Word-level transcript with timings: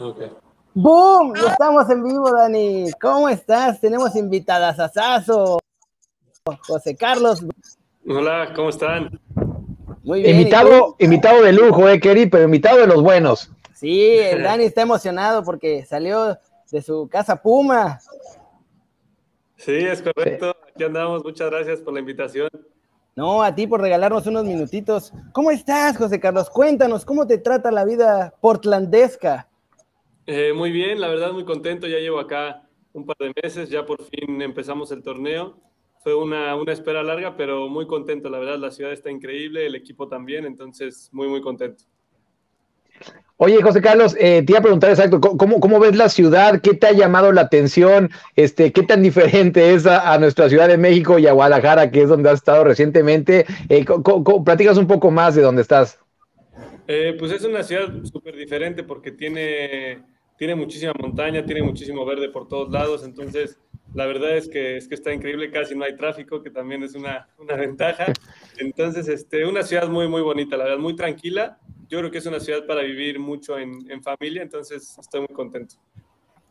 Okay. 0.00 0.30
¡Boom! 0.74 1.34
Estamos 1.34 1.90
en 1.90 2.04
vivo, 2.04 2.30
Dani. 2.30 2.88
¿Cómo 3.00 3.28
estás? 3.28 3.80
Tenemos 3.80 4.14
invitadas 4.14 4.78
a 4.78 4.88
Sazo, 4.88 5.58
José 6.68 6.94
Carlos. 6.94 7.44
Hola, 8.06 8.52
¿cómo 8.54 8.68
están? 8.68 9.20
Muy 10.04 10.22
bien. 10.22 10.36
Invitado, 10.36 10.94
invitado 11.00 11.42
de 11.42 11.52
lujo, 11.52 11.88
eh, 11.88 11.98
Keri, 11.98 12.26
pero 12.26 12.44
invitado 12.44 12.78
de 12.78 12.86
los 12.86 13.02
buenos. 13.02 13.50
Sí, 13.74 14.18
el 14.18 14.44
Dani 14.44 14.64
está 14.64 14.82
emocionado 14.82 15.42
porque 15.42 15.84
salió 15.84 16.38
de 16.70 16.80
su 16.80 17.08
casa 17.08 17.42
Puma. 17.42 17.98
Sí, 19.56 19.72
es 19.72 20.00
correcto. 20.00 20.54
Aquí 20.68 20.84
andamos. 20.84 21.24
Muchas 21.24 21.50
gracias 21.50 21.80
por 21.80 21.92
la 21.92 21.98
invitación. 21.98 22.48
No, 23.16 23.42
a 23.42 23.52
ti 23.52 23.66
por 23.66 23.80
regalarnos 23.80 24.28
unos 24.28 24.44
minutitos. 24.44 25.12
¿Cómo 25.32 25.50
estás, 25.50 25.96
José 25.96 26.20
Carlos? 26.20 26.48
Cuéntanos, 26.50 27.04
¿cómo 27.04 27.26
te 27.26 27.38
trata 27.38 27.72
la 27.72 27.84
vida 27.84 28.32
portlandesca? 28.40 29.47
Eh, 30.30 30.52
muy 30.52 30.70
bien, 30.70 31.00
la 31.00 31.08
verdad 31.08 31.32
muy 31.32 31.46
contento. 31.46 31.86
Ya 31.86 32.00
llevo 32.00 32.20
acá 32.20 32.68
un 32.92 33.06
par 33.06 33.16
de 33.18 33.32
meses, 33.42 33.70
ya 33.70 33.86
por 33.86 34.04
fin 34.04 34.42
empezamos 34.42 34.92
el 34.92 35.02
torneo. 35.02 35.58
Fue 36.02 36.14
una, 36.14 36.54
una 36.54 36.70
espera 36.70 37.02
larga, 37.02 37.34
pero 37.34 37.66
muy 37.66 37.86
contento. 37.86 38.28
La 38.28 38.38
verdad, 38.38 38.58
la 38.58 38.70
ciudad 38.70 38.92
está 38.92 39.10
increíble, 39.10 39.64
el 39.64 39.74
equipo 39.74 40.06
también, 40.06 40.44
entonces 40.44 41.08
muy, 41.12 41.28
muy 41.28 41.40
contento. 41.40 41.84
Oye, 43.38 43.62
José 43.62 43.80
Carlos, 43.80 44.14
eh, 44.20 44.42
te 44.42 44.52
iba 44.52 44.58
a 44.58 44.62
preguntar 44.62 44.90
exacto, 44.90 45.18
¿cómo, 45.18 45.60
¿cómo, 45.60 45.80
ves 45.80 45.96
la 45.96 46.10
ciudad? 46.10 46.60
¿Qué 46.60 46.74
te 46.74 46.88
ha 46.88 46.92
llamado 46.92 47.32
la 47.32 47.42
atención? 47.42 48.10
Este, 48.36 48.70
¿Qué 48.70 48.82
tan 48.82 49.00
diferente 49.00 49.72
es 49.72 49.86
a, 49.86 50.18
nuestra 50.18 50.50
Ciudad 50.50 50.68
de 50.68 50.76
México 50.76 51.18
y 51.18 51.26
a 51.26 51.32
Guadalajara, 51.32 51.90
que 51.90 52.02
es 52.02 52.08
donde 52.10 52.28
has 52.28 52.40
estado 52.40 52.64
recientemente? 52.64 53.46
Eh, 53.70 53.86
platicas 54.44 54.76
un 54.76 54.86
poco 54.86 55.10
más 55.10 55.36
de 55.36 55.40
dónde 55.40 55.62
estás. 55.62 55.98
Eh, 56.86 57.16
pues 57.18 57.32
es 57.32 57.44
una 57.44 57.62
ciudad 57.62 57.88
súper 58.04 58.34
diferente 58.34 58.82
porque 58.82 59.12
tiene, 59.12 60.02
tiene 60.38 60.54
muchísima 60.54 60.92
montaña, 60.98 61.44
tiene 61.44 61.62
muchísimo 61.62 62.06
verde 62.06 62.30
por 62.30 62.48
todos 62.48 62.70
lados, 62.70 63.04
entonces 63.04 63.58
la 63.94 64.06
verdad 64.06 64.36
es 64.36 64.48
que, 64.48 64.76
es 64.76 64.88
que 64.88 64.94
está 64.94 65.12
increíble, 65.12 65.50
casi 65.50 65.74
no 65.74 65.84
hay 65.84 65.96
tráfico, 65.96 66.42
que 66.42 66.50
también 66.50 66.82
es 66.82 66.94
una, 66.94 67.28
una 67.38 67.56
ventaja. 67.56 68.06
Entonces, 68.58 69.08
este, 69.08 69.46
una 69.46 69.62
ciudad 69.62 69.88
muy, 69.88 70.08
muy 70.08 70.22
bonita, 70.22 70.56
la 70.56 70.64
verdad, 70.64 70.78
muy 70.78 70.94
tranquila 70.94 71.58
yo 71.88 71.98
creo 71.98 72.10
que 72.10 72.18
es 72.18 72.26
una 72.26 72.40
ciudad 72.40 72.66
para 72.66 72.82
vivir 72.82 73.18
mucho 73.18 73.58
en, 73.58 73.90
en 73.90 74.02
familia, 74.02 74.42
entonces 74.42 74.96
estoy 74.98 75.20
muy 75.20 75.34
contento. 75.34 75.76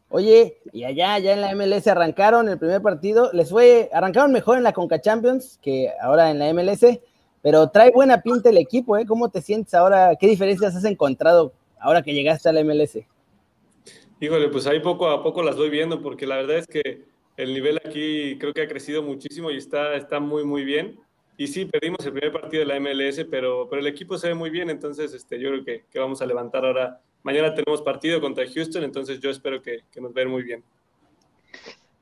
Oye, 0.09 0.57
y 0.71 0.83
allá, 0.83 1.13
allá 1.13 1.33
en 1.33 1.41
la 1.41 1.53
MLS 1.53 1.85
arrancaron 1.87 2.49
el 2.49 2.57
primer 2.57 2.81
partido, 2.81 3.29
les 3.33 3.49
fue, 3.49 3.89
arrancaron 3.93 4.31
mejor 4.31 4.57
en 4.57 4.63
la 4.63 4.73
Conca 4.73 4.99
Champions 4.99 5.59
que 5.61 5.91
ahora 6.01 6.31
en 6.31 6.39
la 6.39 6.51
MLS, 6.53 6.99
pero 7.41 7.69
trae 7.69 7.91
buena 7.91 8.21
pinta 8.21 8.49
el 8.49 8.57
equipo, 8.57 8.97
¿eh? 8.97 9.05
¿Cómo 9.05 9.29
te 9.29 9.41
sientes 9.41 9.73
ahora? 9.73 10.15
¿Qué 10.15 10.27
diferencias 10.27 10.75
has 10.75 10.85
encontrado 10.85 11.53
ahora 11.79 12.01
que 12.01 12.13
llegaste 12.13 12.49
a 12.49 12.53
la 12.53 12.63
MLS? 12.63 12.97
Híjole, 14.19 14.49
pues 14.49 14.65
ahí 14.67 14.79
poco 14.79 15.09
a 15.09 15.23
poco 15.23 15.43
las 15.43 15.57
voy 15.57 15.69
viendo, 15.69 16.01
porque 16.01 16.25
la 16.25 16.37
verdad 16.37 16.57
es 16.57 16.67
que 16.67 17.03
el 17.37 17.53
nivel 17.53 17.77
aquí 17.77 18.37
creo 18.39 18.53
que 18.53 18.63
ha 18.63 18.67
crecido 18.67 19.03
muchísimo 19.03 19.51
y 19.51 19.57
está, 19.57 19.95
está 19.95 20.19
muy, 20.19 20.43
muy 20.43 20.63
bien. 20.63 20.99
Y 21.37 21.47
sí, 21.47 21.65
perdimos 21.65 22.03
el 22.03 22.13
primer 22.13 22.31
partido 22.31 22.61
de 22.61 22.65
la 22.65 22.79
MLS, 22.79 23.23
pero, 23.29 23.67
pero 23.69 23.79
el 23.79 23.87
equipo 23.87 24.17
se 24.17 24.29
ve 24.29 24.33
muy 24.33 24.49
bien, 24.49 24.71
entonces 24.71 25.13
este, 25.13 25.39
yo 25.39 25.49
creo 25.49 25.63
que, 25.63 25.83
que 25.91 25.99
vamos 25.99 26.21
a 26.21 26.25
levantar 26.25 26.65
ahora. 26.65 26.99
Mañana 27.21 27.53
tenemos 27.53 27.83
partido 27.83 28.19
contra 28.19 28.45
Houston, 28.47 28.83
entonces 28.83 29.19
yo 29.19 29.29
espero 29.29 29.61
que, 29.61 29.81
que 29.91 30.01
nos 30.01 30.13
vean 30.13 30.29
muy 30.29 30.41
bien. 30.41 30.63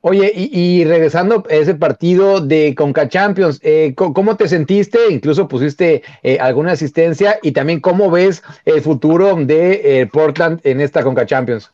Oye, 0.08 0.32
y, 0.34 0.84
regresando 0.84 1.42
a 1.50 1.52
ese 1.52 1.74
partido 1.74 2.40
de 2.40 2.76
Conca 2.76 3.08
Champions, 3.08 3.58
eh, 3.64 3.92
¿cómo 3.96 4.36
te 4.36 4.46
sentiste? 4.46 4.98
Incluso 5.10 5.48
pusiste 5.48 6.04
eh, 6.22 6.38
alguna 6.38 6.72
asistencia 6.72 7.40
y 7.42 7.50
también 7.50 7.80
cómo 7.80 8.08
ves 8.08 8.40
el 8.64 8.82
futuro 8.82 9.34
de 9.34 10.00
eh, 10.00 10.06
Portland 10.06 10.60
en 10.62 10.80
esta 10.80 11.02
Conca 11.02 11.26
Champions. 11.26 11.72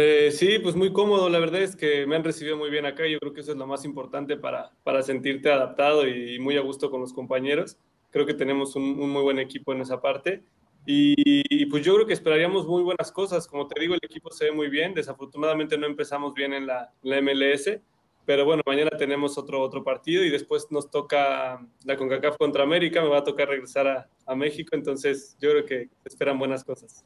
Eh, 0.00 0.30
sí, 0.30 0.60
pues 0.60 0.76
muy 0.76 0.92
cómodo. 0.92 1.28
La 1.28 1.40
verdad 1.40 1.60
es 1.60 1.74
que 1.74 2.06
me 2.06 2.14
han 2.14 2.22
recibido 2.22 2.56
muy 2.56 2.70
bien 2.70 2.86
acá. 2.86 3.04
Yo 3.08 3.18
creo 3.18 3.32
que 3.32 3.40
eso 3.40 3.50
es 3.50 3.58
lo 3.58 3.66
más 3.66 3.84
importante 3.84 4.36
para, 4.36 4.70
para 4.84 5.02
sentirte 5.02 5.50
adaptado 5.50 6.06
y, 6.06 6.38
muy 6.38 6.56
a 6.56 6.60
gusto 6.60 6.88
con 6.88 7.00
los 7.00 7.12
compañeros. 7.12 7.78
Creo 8.10 8.24
que 8.24 8.34
tenemos 8.34 8.76
un, 8.76 8.96
muy 8.96 9.22
buen 9.22 9.40
equipo 9.40 9.72
en 9.72 9.80
esa 9.80 10.00
parte. 10.00 10.44
Y, 10.86 11.66
pues 11.66 11.84
yo 11.84 11.94
creo 11.96 12.06
que 12.06 12.12
esperaríamos 12.12 12.64
muy 12.68 12.84
buenas 12.84 13.10
cosas. 13.10 13.48
Como 13.48 13.66
te 13.66 13.80
digo, 13.80 13.94
el 13.94 14.00
equipo 14.00 14.30
se 14.30 14.44
ve 14.44 14.52
muy 14.52 14.68
bien. 14.68 14.94
Desafortunadamente 14.94 15.76
no 15.76 15.86
empezamos 15.86 16.32
bien 16.32 16.52
en 16.52 16.68
la, 16.68 16.92
MLS. 17.02 17.80
Pero 18.24 18.44
bueno, 18.44 18.62
mañana 18.66 18.90
tenemos 18.96 19.36
otro, 19.36 19.60
otro 19.60 19.82
partido 19.82 20.22
y 20.22 20.30
después 20.30 20.68
nos 20.70 20.90
toca 20.92 21.66
la 21.84 21.96
CONCACAF 21.96 22.36
contra 22.36 22.62
América. 22.62 23.02
Me 23.02 23.08
va 23.08 23.18
a 23.18 23.24
tocar 23.24 23.48
regresar 23.48 23.88
a, 23.88 24.08
a 24.26 24.36
México. 24.36 24.76
Entonces 24.76 25.36
yo 25.40 25.50
creo 25.50 25.64
que 25.64 25.88
esperan 26.04 26.38
buenas 26.38 26.62
cosas. 26.62 27.04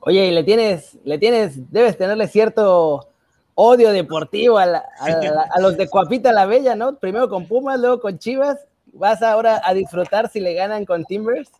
Oye, 0.00 0.26
y 0.26 0.30
le 0.30 0.44
tienes, 0.44 0.98
le 1.04 1.18
tienes, 1.18 1.70
debes 1.70 1.96
tenerle 1.98 2.26
cierto 2.26 3.10
odio 3.54 3.92
deportivo 3.92 4.58
a, 4.58 4.82
los 5.60 5.76
de 5.76 5.88
Coapita 5.88 6.32
la 6.32 6.46
Bella, 6.46 6.74
¿no? 6.74 6.98
Primero 6.98 7.28
con 7.28 7.46
Pumas, 7.46 7.78
luego 7.78 8.00
con 8.00 8.18
Chivas. 8.18 8.58
¿Vas 8.92 9.22
ahora 9.22 9.60
a 9.62 9.74
disfrutar 9.74 10.28
si 10.30 10.40
le 10.40 10.54
ganan 10.54 10.84
con 10.84 11.04
Timbers? 11.04 11.50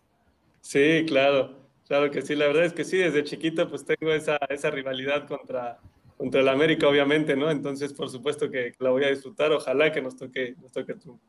Sí, 0.59 1.05
claro, 1.07 1.53
claro 1.87 2.11
que 2.11 2.21
sí. 2.23 2.35
La 2.35 2.47
verdad 2.47 2.65
es 2.65 2.73
que 2.73 2.83
sí, 2.83 2.97
desde 2.97 3.23
chiquito 3.23 3.69
pues 3.69 3.85
tengo 3.85 4.11
esa, 4.11 4.37
esa 4.49 4.69
rivalidad 4.71 5.27
contra, 5.27 5.79
contra 6.17 6.41
el 6.41 6.49
América, 6.49 6.87
obviamente, 6.87 7.35
¿no? 7.35 7.51
Entonces, 7.51 7.93
por 7.93 8.09
supuesto 8.09 8.49
que, 8.49 8.73
la 8.79 8.89
voy 8.89 9.03
a 9.03 9.09
disfrutar. 9.09 9.51
Ojalá 9.51 9.91
que 9.91 10.01
nos 10.01 10.17
toque, 10.17 10.55
nos 10.59 10.71
toque 10.71 10.93
el 10.93 10.99
triunfo. 10.99 11.23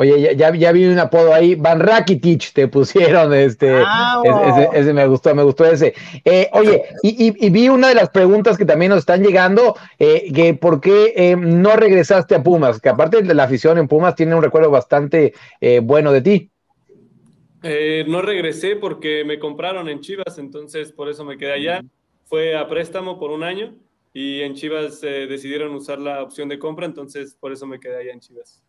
Oye, 0.00 0.36
ya, 0.36 0.54
ya, 0.54 0.70
vi 0.70 0.86
un 0.86 1.00
apodo 1.00 1.34
ahí, 1.34 1.56
Van 1.56 1.80
Rakitic 1.80 2.52
te 2.52 2.68
pusieron, 2.68 3.34
este, 3.34 3.82
ah, 3.84 4.22
ese, 4.72 4.92
me 4.92 5.04
gustó, 5.08 5.34
me 5.34 5.42
gustó 5.42 5.64
ese. 5.64 5.92
Eh, 6.24 6.48
oye, 6.52 6.84
y, 7.02 7.50
vi 7.50 7.68
una 7.68 7.88
de 7.88 7.96
las 7.96 8.08
preguntas 8.10 8.56
que 8.56 8.64
también 8.64 8.90
nos 8.90 9.00
están 9.00 9.24
llegando, 9.24 9.74
eh, 9.98 10.32
que 10.32 10.54
por 10.54 10.80
qué 10.80 11.14
eh, 11.16 11.34
no 11.36 11.74
regresaste 11.74 12.36
a 12.36 12.44
Pumas, 12.44 12.80
que 12.80 12.88
aparte 12.88 13.22
de 13.22 13.34
la 13.34 13.42
afición 13.42 13.76
en 13.76 13.88
Pumas 13.88 14.14
tiene 14.14 14.36
un 14.36 14.42
recuerdo 14.42 14.70
bastante 14.70 15.34
bueno 15.82 16.12
de 16.12 16.22
ti. 16.22 16.50
no 18.06 18.22
regresé 18.22 18.76
porque 18.76 19.24
me 19.24 19.40
compraron 19.40 19.88
en 19.88 19.98
Chivas, 19.98 20.38
entonces 20.38 20.92
por 20.92 21.08
eso 21.08 21.24
me 21.24 21.36
quedé 21.36 21.54
allá. 21.54 21.82
Fue 22.26 22.56
a 22.56 22.68
préstamo 22.68 23.18
por 23.18 23.32
un 23.32 23.42
año 23.42 23.74
y 24.14 24.42
en 24.42 24.54
Chivas 24.54 25.00
decidieron 25.00 25.74
usar 25.74 25.98
la 25.98 26.22
opción 26.22 26.48
de 26.48 26.60
compra, 26.60 26.86
entonces 26.86 27.34
por 27.34 27.50
eso 27.50 27.66
me 27.66 27.80
quedé 27.80 27.96
allá 27.96 28.12
en 28.12 28.20
Chivas. 28.20 28.62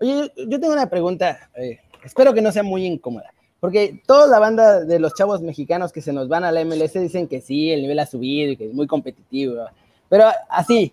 Oye, 0.00 0.32
yo 0.36 0.60
tengo 0.60 0.72
una 0.72 0.88
pregunta, 0.88 1.50
eh, 1.56 1.80
espero 2.04 2.32
que 2.32 2.40
no 2.40 2.52
sea 2.52 2.62
muy 2.62 2.86
incómoda, 2.86 3.32
porque 3.58 4.00
toda 4.06 4.28
la 4.28 4.38
banda 4.38 4.84
de 4.84 5.00
los 5.00 5.14
chavos 5.14 5.42
mexicanos 5.42 5.92
que 5.92 6.02
se 6.02 6.12
nos 6.12 6.28
van 6.28 6.44
a 6.44 6.52
la 6.52 6.64
MLS 6.64 6.92
dicen 6.94 7.26
que 7.26 7.40
sí, 7.40 7.72
el 7.72 7.82
nivel 7.82 7.98
ha 7.98 8.06
subido 8.06 8.52
y 8.52 8.56
que 8.56 8.66
es 8.66 8.74
muy 8.74 8.86
competitivo, 8.86 9.64
pero 10.08 10.26
así, 10.48 10.92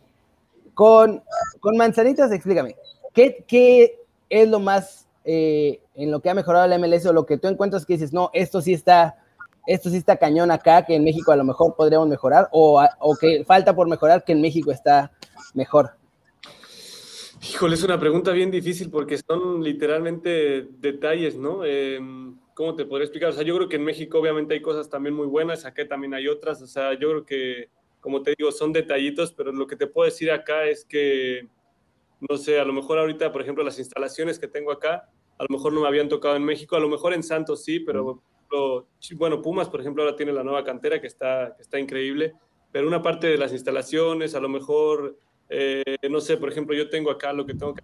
con, 0.74 1.22
con 1.60 1.78
manzanitas, 1.78 2.32
explícame, 2.32 2.76
¿qué, 3.14 3.44
¿qué, 3.48 4.00
es 4.28 4.50
lo 4.50 4.60
más 4.60 5.08
eh, 5.24 5.82
en 5.94 6.10
lo 6.10 6.20
que 6.20 6.32
ha 6.32 6.34
mejorado 6.34 6.66
la 6.66 6.80
MLS 6.80 7.06
o 7.06 7.14
lo 7.14 7.28
que 7.28 7.38
tú 7.38 7.48
encuentras 7.48 7.86
que 7.86 7.94
dices, 7.94 8.12
no, 8.12 8.32
esto 8.34 8.60
sí 8.60 8.74
está, 8.74 9.18
esto 9.68 9.92
sí 9.92 9.98
está 9.98 10.18
cañón 10.18 10.50
acá, 10.50 10.84
que 10.84 10.96
en 10.96 11.04
México 11.04 11.32
a 11.32 11.36
lo 11.36 11.44
mejor 11.44 11.76
podríamos 11.76 12.08
mejorar, 12.08 12.50
o, 12.52 12.84
o 13.00 13.16
que 13.16 13.46
falta 13.46 13.76
por 13.76 13.88
mejorar, 13.88 14.24
que 14.24 14.32
en 14.32 14.42
México 14.42 14.72
está 14.72 15.12
mejor? 15.54 15.92
Híjole, 17.48 17.76
es 17.76 17.84
una 17.84 18.00
pregunta 18.00 18.32
bien 18.32 18.50
difícil 18.50 18.90
porque 18.90 19.20
son 19.20 19.64
literalmente 19.64 20.68
detalles, 20.80 21.36
¿no? 21.36 21.64
Em, 21.64 22.40
¿Cómo 22.56 22.76
te 22.76 22.86
podría 22.86 23.06
explicar? 23.06 23.30
O 23.30 23.34
sea, 23.34 23.44
yo 23.44 23.56
creo 23.56 23.70
que 23.70 23.76
en 23.76 23.84
México 23.84 24.18
obviamente 24.18 24.56
hay 24.56 24.62
cosas 24.62 24.90
también 24.90 25.14
muy 25.14 25.28
buenas, 25.28 25.64
acá 25.64 25.88
también 25.88 26.16
hay 26.16 26.28
otras, 26.28 26.62
o 26.64 26.68
sea, 26.68 26.94
yo 26.94 27.10
creo 27.10 27.26
que, 27.26 27.70
como 28.00 28.24
te 28.24 28.34
digo, 28.36 28.52
son 28.52 28.74
detallitos, 28.74 29.32
pero 29.32 29.52
lo 29.52 29.68
que 29.68 29.76
te 29.76 29.86
puedo 29.86 30.06
decir 30.06 30.32
acá 30.32 30.66
es 30.66 30.86
que, 30.86 31.48
no 32.28 32.38
sé, 32.38 32.60
a 32.60 32.66
lo 32.66 32.74
mejor 32.74 32.98
ahorita, 32.98 33.32
por 33.32 33.42
ejemplo, 33.42 33.64
las 33.64 33.78
instalaciones 33.78 34.40
que 34.40 34.48
tengo 34.48 34.72
acá, 34.72 35.10
a 35.38 35.44
lo 35.44 35.56
mejor 35.56 35.72
no 35.74 35.82
me 35.82 35.88
habían 35.88 36.10
tocado 36.10 36.36
en 36.38 36.46
México, 36.46 36.76
a 36.76 36.80
lo 36.80 36.90
mejor 36.90 37.14
en 37.14 37.22
Santos 37.22 37.64
sí, 37.64 37.80
pero, 37.80 38.24
bueno, 39.18 39.42
Pumas, 39.42 39.70
por 39.70 39.82
ejemplo, 39.82 40.02
ahora 40.02 40.16
tiene 40.16 40.34
la 40.34 40.44
nueva 40.44 40.64
cantera 40.64 41.00
que 41.00 41.08
está, 41.08 41.54
que 41.56 41.62
está 41.62 41.78
increíble, 41.78 42.34
pero 42.72 42.88
una 42.88 43.04
parte 43.04 43.28
de 43.28 43.38
las 43.38 43.52
instalaciones, 43.52 44.34
a 44.34 44.40
lo 44.40 44.50
mejor 44.50 45.20
eh, 45.50 45.84
no 46.10 46.20
sé, 46.22 46.38
por 46.38 46.50
ejemplo, 46.52 46.76
yo 46.76 46.90
tengo 46.90 47.12
acá 47.12 47.34
lo 47.34 47.46
que 47.46 47.54
tengo 47.54 47.74
que... 47.74 47.84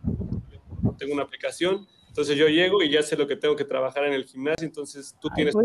Tengo 0.98 1.14
una 1.14 1.24
aplicación, 1.24 1.88
entonces 2.08 2.36
yo 2.38 2.48
llego 2.48 2.84
y 2.84 2.90
ya 2.90 3.02
sé 3.02 3.16
lo 3.16 3.26
que 3.26 3.36
tengo 3.36 3.56
que 3.56 3.66
trabajar 3.66 4.06
en 4.06 4.14
el 4.14 4.26
gimnasio, 4.26 4.68
entonces 4.68 5.16
tú 5.20 5.30
tienes... 5.34 5.56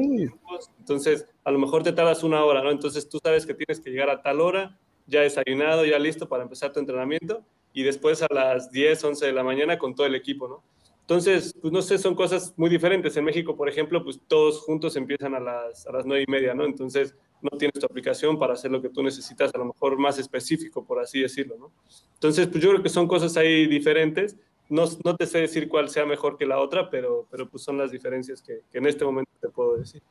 entonces 0.78 1.26
a 1.44 1.50
lo 1.50 1.58
mejor 1.58 1.82
te 1.82 1.92
tardas 1.92 2.22
una 2.22 2.44
hora, 2.44 2.62
¿no? 2.62 2.70
Entonces 2.70 3.08
tú 3.08 3.18
sabes 3.22 3.44
que 3.44 3.52
tienes 3.52 3.80
que 3.80 3.90
llegar 3.90 4.08
a 4.08 4.22
tal 4.22 4.40
hora, 4.40 4.78
ya 5.06 5.20
desayunado, 5.20 5.84
ya 5.84 5.98
listo 5.98 6.28
para 6.28 6.42
empezar 6.42 6.72
tu 6.72 6.80
entrenamiento 6.80 7.44
y 7.72 7.82
después 7.82 8.22
a 8.22 8.26
las 8.32 8.70
10, 8.70 9.04
11 9.04 9.26
de 9.26 9.32
la 9.32 9.42
mañana 9.42 9.78
con 9.78 9.94
todo 9.94 10.06
el 10.06 10.14
equipo, 10.14 10.48
¿no? 10.48 10.62
Entonces, 11.00 11.54
pues 11.60 11.72
no 11.72 11.82
sé, 11.82 11.98
son 11.98 12.14
cosas 12.14 12.54
muy 12.56 12.68
diferentes. 12.68 13.16
En 13.16 13.24
México, 13.24 13.54
por 13.54 13.68
ejemplo, 13.68 14.02
pues 14.02 14.20
todos 14.26 14.60
juntos 14.62 14.96
empiezan 14.96 15.34
a 15.34 15.40
las, 15.40 15.86
a 15.86 15.92
las 15.92 16.06
9 16.06 16.24
y 16.26 16.30
media, 16.30 16.54
¿no? 16.54 16.64
Entonces, 16.64 17.14
no 17.50 17.58
tienes 17.58 17.78
tu 17.78 17.86
aplicación 17.86 18.38
para 18.38 18.54
hacer 18.54 18.70
lo 18.70 18.82
que 18.82 18.88
tú 18.88 19.02
necesitas, 19.02 19.54
a 19.54 19.58
lo 19.58 19.66
mejor 19.66 19.98
más 19.98 20.18
específico, 20.18 20.84
por 20.84 21.00
así 21.00 21.20
decirlo, 21.20 21.56
¿no? 21.58 21.72
Entonces, 22.14 22.46
pues 22.46 22.62
yo 22.62 22.70
creo 22.70 22.82
que 22.82 22.88
son 22.88 23.06
cosas 23.06 23.36
ahí 23.36 23.66
diferentes. 23.66 24.36
No, 24.68 24.84
no 25.04 25.16
te 25.16 25.26
sé 25.26 25.38
decir 25.38 25.68
cuál 25.68 25.88
sea 25.88 26.04
mejor 26.04 26.36
que 26.36 26.44
la 26.44 26.58
otra, 26.58 26.90
pero, 26.90 27.26
pero 27.30 27.48
pues 27.48 27.62
son 27.62 27.78
las 27.78 27.92
diferencias 27.92 28.42
que, 28.42 28.60
que 28.70 28.78
en 28.78 28.86
este 28.86 29.04
momento 29.04 29.30
te 29.40 29.48
puedo 29.48 29.76
decir. 29.76 30.02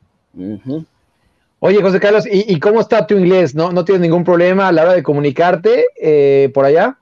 Oye, 1.60 1.82
José 1.82 2.00
Carlos, 2.00 2.26
¿y, 2.30 2.60
cómo 2.60 2.82
está 2.82 3.08
tu 3.08 3.16
inglés? 3.16 3.56
¿No, 3.56 3.72
¿No 3.72 3.86
tienes 3.86 4.02
ningún 4.02 4.24
problema 4.24 4.68
a 4.68 4.72
la 4.72 4.84
hora 4.84 4.94
de 4.94 5.04
comunicarte 5.04 5.88
eh, 6.00 6.52
por 6.54 6.66
allá? 6.66 6.98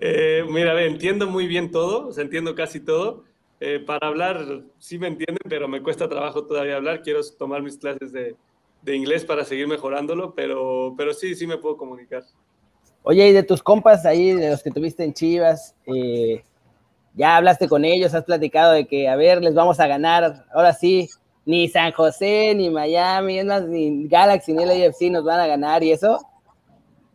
Eh, 0.00 0.44
mira, 0.48 0.80
entiendo 0.84 1.26
muy 1.26 1.46
bien 1.46 1.70
todo, 1.70 2.08
o 2.08 2.12
sea, 2.12 2.24
entiendo 2.24 2.54
casi 2.54 2.80
todo. 2.80 3.24
Eh, 3.58 3.82
para 3.84 4.08
hablar 4.08 4.60
sí 4.78 4.98
me 4.98 5.06
entienden, 5.06 5.38
pero 5.48 5.66
me 5.68 5.82
cuesta 5.82 6.08
trabajo 6.08 6.44
todavía 6.44 6.76
hablar. 6.76 7.02
Quiero 7.02 7.20
tomar 7.38 7.62
mis 7.62 7.78
clases 7.78 8.12
de, 8.12 8.36
de 8.86 8.94
inglés 8.94 9.24
para 9.24 9.44
seguir 9.44 9.66
mejorándolo, 9.66 10.32
pero, 10.34 10.94
pero 10.96 11.12
sí, 11.12 11.34
sí 11.34 11.44
me 11.44 11.58
puedo 11.58 11.76
comunicar. 11.76 12.22
Oye, 13.02 13.28
y 13.28 13.32
de 13.32 13.42
tus 13.42 13.60
compas 13.60 14.06
ahí, 14.06 14.32
de 14.32 14.50
los 14.50 14.62
que 14.62 14.70
tuviste 14.70 15.02
en 15.02 15.12
Chivas, 15.12 15.74
eh, 15.86 16.44
ya 17.14 17.36
hablaste 17.36 17.68
con 17.68 17.84
ellos, 17.84 18.14
has 18.14 18.22
platicado 18.22 18.72
de 18.72 18.86
que, 18.86 19.08
a 19.08 19.16
ver, 19.16 19.42
les 19.42 19.54
vamos 19.54 19.80
a 19.80 19.88
ganar, 19.88 20.46
ahora 20.54 20.72
sí, 20.72 21.10
ni 21.44 21.68
San 21.68 21.90
José, 21.92 22.54
ni 22.54 22.70
Miami, 22.70 23.40
es 23.40 23.44
más, 23.44 23.64
ni 23.66 24.06
Galaxy, 24.06 24.52
ni 24.52 24.62
el 24.62 24.70
AFC 24.70 25.10
nos 25.10 25.24
van 25.24 25.40
a 25.40 25.48
ganar, 25.48 25.82
¿y 25.82 25.90
eso? 25.90 26.20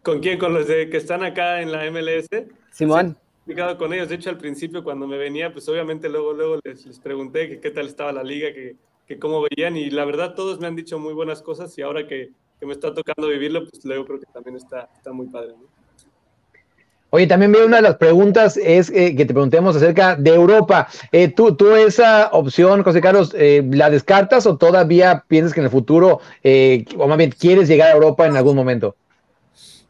¿Con 0.04 0.20
quién? 0.20 0.40
¿Con 0.40 0.54
los 0.54 0.68
de 0.68 0.90
que 0.90 0.98
están 0.98 1.24
acá 1.24 1.62
en 1.62 1.72
la 1.72 1.90
MLS? 1.90 2.28
Simón. 2.72 3.18
Sí, 3.48 3.56
con 3.78 3.94
ellos, 3.94 4.10
de 4.10 4.16
hecho 4.16 4.30
al 4.30 4.38
principio 4.38 4.84
cuando 4.84 5.08
me 5.08 5.18
venía, 5.18 5.54
pues 5.54 5.68
obviamente 5.70 6.10
luego, 6.10 6.34
luego 6.34 6.60
les, 6.64 6.86
les 6.86 7.00
pregunté 7.00 7.48
que 7.48 7.60
qué 7.62 7.72
tal 7.72 7.88
estaba 7.88 8.12
la 8.12 8.24
liga, 8.24 8.54
que, 8.54 8.76
que 9.08 9.20
cómo 9.20 9.42
veían 9.42 9.78
y 9.78 9.90
la 9.90 10.06
verdad 10.06 10.36
todos 10.36 10.60
me 10.60 10.68
han 10.68 10.76
dicho 10.76 11.00
muy 11.00 11.14
buenas 11.14 11.42
cosas 11.42 11.78
y 11.78 11.82
ahora 11.82 12.08
que, 12.08 12.32
que 12.60 12.66
me 12.66 12.74
está 12.74 12.94
tocando 12.94 13.28
vivirlo, 13.28 13.68
pues 13.68 13.84
luego 13.86 14.06
creo 14.06 14.20
que 14.20 14.28
también 14.34 14.56
está, 14.56 14.90
está 14.96 15.12
muy 15.12 15.28
padre. 15.28 15.54
Oye, 17.14 17.28
también 17.28 17.52
veo 17.52 17.66
una 17.66 17.78
de 17.78 17.82
las 17.82 17.98
preguntas 17.98 18.56
es 18.56 18.90
eh, 18.90 19.14
que 19.18 19.26
te 19.26 19.34
preguntemos 19.34 19.76
acerca 19.76 20.16
de 20.16 20.34
Europa. 20.34 20.88
Eh, 21.12 21.28
¿tú, 21.28 21.54
¿tú, 21.56 21.76
esa 21.76 22.30
opción, 22.32 22.84
José 22.84 23.02
Carlos, 23.02 23.36
eh, 23.38 23.68
la 23.70 23.90
descartas 23.90 24.46
o 24.46 24.56
todavía 24.56 25.26
piensas 25.28 25.54
que 25.54 25.60
en 25.60 25.66
el 25.66 25.72
futuro, 25.72 26.22
o 26.98 27.08
más 27.08 27.18
bien, 27.18 27.32
quieres 27.38 27.68
llegar 27.68 27.90
a 27.90 27.96
Europa 27.96 28.26
en 28.28 28.38
algún 28.38 28.56
momento? 28.56 28.96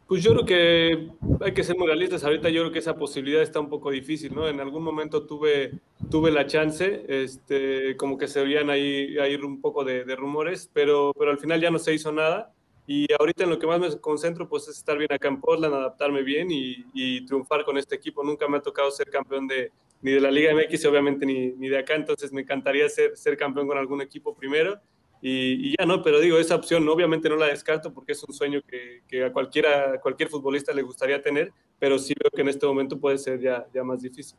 Pues 0.06 0.22
yo 0.22 0.32
creo 0.32 0.44
que 0.44 1.08
hay 1.40 1.54
que 1.54 1.64
ser 1.64 1.76
muy 1.76 1.86
realistas. 1.86 2.24
Ahorita 2.24 2.50
yo 2.50 2.62
creo 2.62 2.72
que 2.72 2.80
esa 2.80 2.96
posibilidad 2.96 3.42
está 3.42 3.60
un 3.60 3.70
poco 3.70 3.90
difícil, 3.90 4.34
¿no? 4.34 4.48
En 4.48 4.60
algún 4.60 4.82
momento 4.82 5.26
tuve, 5.26 5.72
tuve 6.10 6.30
la 6.30 6.46
chance, 6.46 7.04
este, 7.08 7.96
como 7.96 8.18
que 8.18 8.28
se 8.28 8.40
oían 8.40 8.68
ahí, 8.68 9.16
ahí 9.18 9.34
un 9.36 9.60
poco 9.60 9.84
de, 9.84 10.04
de 10.04 10.16
rumores, 10.16 10.68
pero, 10.72 11.12
pero 11.18 11.30
al 11.30 11.38
final 11.38 11.60
ya 11.60 11.70
no 11.70 11.78
se 11.78 11.94
hizo 11.94 12.12
nada. 12.12 12.52
Y 12.86 13.06
ahorita 13.18 13.44
en 13.44 13.50
lo 13.50 13.58
que 13.58 13.66
más 13.66 13.78
me 13.78 14.00
concentro 14.00 14.48
pues 14.48 14.66
es 14.68 14.76
estar 14.76 14.98
bien 14.98 15.12
acá 15.12 15.28
en 15.28 15.40
Portland, 15.40 15.74
adaptarme 15.74 16.22
bien 16.22 16.48
y, 16.50 17.24
triunfar 17.26 17.64
con 17.64 17.78
este 17.78 17.94
equipo. 17.94 18.24
Nunca 18.24 18.48
me 18.48 18.58
ha 18.58 18.60
tocado 18.60 18.90
ser 18.90 19.08
campeón 19.08 19.46
de, 19.46 19.70
ni 20.00 20.12
de 20.12 20.20
la 20.20 20.30
Liga 20.30 20.52
MX, 20.52 20.84
obviamente 20.86 21.24
ni, 21.24 21.52
ni 21.52 21.68
de 21.68 21.78
acá, 21.78 21.94
entonces 21.94 22.32
me 22.32 22.42
encantaría 22.42 22.88
ser, 22.88 23.16
ser 23.16 23.36
campeón 23.36 23.68
con 23.68 23.78
algún 23.78 24.02
equipo 24.02 24.34
primero. 24.34 24.80
Y, 25.24 25.76
ya 25.78 25.86
no, 25.86 26.02
pero 26.02 26.18
digo, 26.18 26.36
esa 26.36 26.56
opción 26.56 26.88
obviamente 26.88 27.28
no 27.28 27.36
la 27.36 27.46
descarto 27.46 27.94
porque 27.94 28.10
es 28.10 28.24
un 28.24 28.34
sueño 28.34 28.60
que, 28.66 29.02
que, 29.06 29.24
a 29.24 29.32
cualquiera, 29.32 30.00
cualquier 30.00 30.28
futbolista 30.28 30.72
le 30.72 30.82
gustaría 30.82 31.22
tener, 31.22 31.52
pero 31.78 31.96
sí 31.96 32.12
veo 32.20 32.28
que 32.30 32.42
en 32.42 32.48
este 32.48 32.66
momento 32.66 32.98
puede 32.98 33.18
ser 33.18 33.40
ya, 33.40 33.64
ya 33.72 33.84
más 33.84 34.02
difícil. 34.02 34.36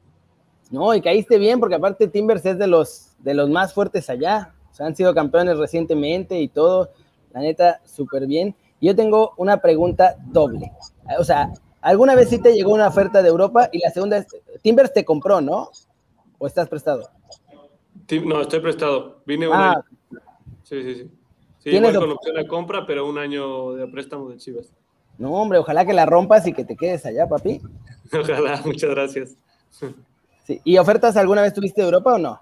No, 0.69 0.93
y 0.93 1.01
caíste 1.01 1.37
bien 1.37 1.59
porque 1.61 1.75
aparte 1.75 2.07
Timbers 2.07 2.45
es 2.45 2.57
de 2.57 2.67
los, 2.67 3.15
de 3.19 3.33
los 3.33 3.49
más 3.49 3.73
fuertes 3.73 4.09
allá. 4.09 4.53
O 4.71 4.75
sea, 4.75 4.87
han 4.87 4.95
sido 4.95 5.13
campeones 5.13 5.57
recientemente 5.57 6.39
y 6.39 6.49
todo 6.49 6.89
la 7.33 7.41
neta, 7.41 7.81
súper 7.85 8.27
bien. 8.27 8.55
Yo 8.81 8.95
tengo 8.95 9.33
una 9.37 9.57
pregunta 9.57 10.15
doble. 10.27 10.71
O 11.17 11.23
sea, 11.23 11.51
¿alguna 11.81 12.15
vez 12.15 12.29
sí 12.29 12.39
te 12.39 12.53
llegó 12.53 12.73
una 12.73 12.87
oferta 12.87 13.21
de 13.21 13.29
Europa? 13.29 13.69
Y 13.71 13.79
la 13.79 13.89
segunda 13.89 14.17
es, 14.17 14.27
Timbers 14.61 14.93
te 14.93 15.05
compró, 15.05 15.41
¿no? 15.41 15.69
¿O 16.37 16.47
estás 16.47 16.67
prestado? 16.67 17.09
No, 18.25 18.41
estoy 18.41 18.59
prestado. 18.59 19.21
Vine 19.25 19.47
un 19.47 19.53
ah. 19.55 19.83
Sí, 20.73 20.81
sí, 20.81 20.95
sí. 20.95 21.11
Sí, 21.59 21.69
igual 21.69 21.95
con 21.95 22.11
opción 22.11 22.37
a 22.37 22.47
compra, 22.47 22.85
pero 22.85 23.07
un 23.07 23.19
año 23.19 23.73
de 23.73 23.87
préstamo 23.87 24.29
de 24.29 24.37
Chivas. 24.37 24.73
No, 25.19 25.31
hombre, 25.33 25.59
ojalá 25.59 25.85
que 25.85 25.93
la 25.93 26.07
rompas 26.07 26.47
y 26.47 26.53
que 26.53 26.65
te 26.65 26.75
quedes 26.75 27.05
allá, 27.05 27.27
papi. 27.29 27.61
Ojalá, 28.11 28.59
muchas 28.65 28.89
gracias. 28.89 29.37
Sí. 29.69 30.59
¿Y 30.63 30.77
ofertas 30.79 31.15
alguna 31.15 31.43
vez 31.43 31.53
tuviste 31.53 31.81
de 31.81 31.85
Europa 31.85 32.15
o 32.15 32.17
no? 32.17 32.41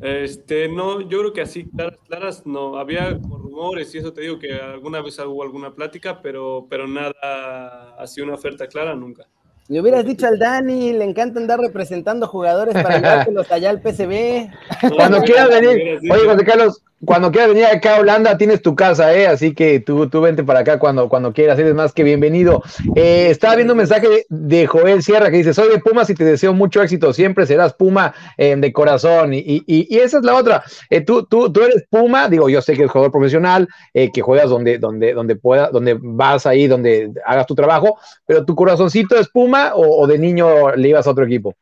Este, 0.00 0.68
no, 0.68 1.00
yo 1.02 1.20
creo 1.20 1.32
que 1.32 1.40
así, 1.42 1.64
claras, 1.70 1.98
claras, 2.08 2.46
no. 2.46 2.78
Había 2.78 3.10
rumores 3.10 3.94
y 3.94 3.98
eso 3.98 4.12
te 4.12 4.22
digo 4.22 4.40
que 4.40 4.52
alguna 4.52 5.00
vez 5.00 5.18
hubo 5.20 5.44
alguna 5.44 5.72
plática, 5.72 6.20
pero, 6.20 6.66
pero 6.68 6.88
nada, 6.88 7.94
así 7.96 8.20
una 8.20 8.34
oferta 8.34 8.66
clara, 8.66 8.94
nunca. 8.96 9.28
Le 9.68 9.80
hubieras 9.80 10.04
dicho 10.04 10.26
al 10.28 10.38
Dani, 10.38 10.92
le 10.92 11.04
encanta 11.04 11.40
andar 11.40 11.58
representando 11.58 12.28
jugadores 12.28 12.74
para 12.74 12.98
llevárselos 13.00 13.50
allá 13.50 13.70
al 13.70 13.80
PCB. 13.80 14.48
Cuando 14.94 15.22
quiera 15.22 15.48
venir, 15.48 15.98
oye, 16.08 16.24
José 16.24 16.44
Carlos, 16.44 16.82
cuando 17.04 17.30
quieras 17.30 17.50
venir 17.50 17.66
acá 17.66 17.96
a 17.96 18.00
Holanda, 18.00 18.38
tienes 18.38 18.62
tu 18.62 18.74
casa, 18.74 19.14
¿eh? 19.14 19.26
Así 19.26 19.54
que 19.54 19.80
tú, 19.80 20.08
tú 20.08 20.22
vente 20.22 20.42
para 20.44 20.60
acá 20.60 20.78
cuando, 20.78 21.10
cuando 21.10 21.32
quieras, 21.32 21.58
eres 21.58 21.74
más 21.74 21.92
que 21.92 22.02
bienvenido. 22.02 22.62
Eh, 22.94 23.28
estaba 23.30 23.54
viendo 23.56 23.74
un 23.74 23.78
mensaje 23.78 24.24
de 24.30 24.66
Joel 24.66 25.02
Sierra 25.02 25.30
que 25.30 25.36
dice: 25.38 25.52
Soy 25.52 25.68
de 25.68 25.78
Pumas 25.78 26.08
y 26.08 26.14
te 26.14 26.24
deseo 26.24 26.54
mucho 26.54 26.82
éxito, 26.82 27.12
siempre 27.12 27.46
serás 27.46 27.74
Puma 27.74 28.14
eh, 28.38 28.56
de 28.56 28.72
corazón. 28.72 29.34
Y, 29.34 29.40
y, 29.40 29.64
y, 29.66 29.98
esa 29.98 30.18
es 30.18 30.24
la 30.24 30.34
otra. 30.34 30.64
Eh, 30.88 31.02
tú, 31.02 31.24
tú, 31.24 31.52
tú 31.52 31.60
eres 31.62 31.84
Puma, 31.90 32.30
digo, 32.30 32.48
yo 32.48 32.62
sé 32.62 32.72
que 32.72 32.80
eres 32.80 32.92
jugador 32.92 33.12
profesional, 33.12 33.68
que 33.92 34.22
juegas 34.22 34.48
donde, 34.48 34.78
donde, 34.78 35.12
donde 35.12 35.36
pueda, 35.36 35.68
donde 35.68 35.98
vas 36.00 36.46
ahí, 36.46 36.66
donde 36.66 37.12
hagas 37.26 37.46
tu 37.46 37.54
trabajo, 37.54 37.98
pero 38.24 38.44
tu 38.44 38.54
corazoncito 38.54 39.16
es 39.16 39.28
Puma 39.28 39.55
o, 39.74 40.02
o 40.02 40.06
de 40.06 40.18
niño 40.18 40.74
le 40.76 40.88
ibas 40.88 41.06
a 41.06 41.10
otro 41.10 41.24
equipo. 41.24 41.54